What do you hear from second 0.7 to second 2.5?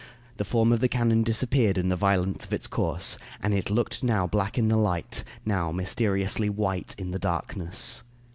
of the cannon disappeared in the violence